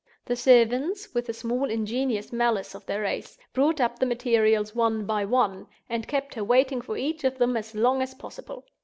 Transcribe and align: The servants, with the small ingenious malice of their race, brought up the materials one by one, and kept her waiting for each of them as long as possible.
The 0.25 0.35
servants, 0.35 1.13
with 1.13 1.27
the 1.27 1.33
small 1.33 1.69
ingenious 1.69 2.33
malice 2.33 2.73
of 2.73 2.83
their 2.87 3.03
race, 3.03 3.37
brought 3.53 3.79
up 3.79 3.99
the 3.99 4.07
materials 4.07 4.73
one 4.73 5.05
by 5.05 5.25
one, 5.25 5.67
and 5.91 6.07
kept 6.07 6.33
her 6.33 6.43
waiting 6.43 6.81
for 6.81 6.97
each 6.97 7.23
of 7.23 7.37
them 7.37 7.55
as 7.55 7.75
long 7.75 8.01
as 8.01 8.15
possible. 8.15 8.65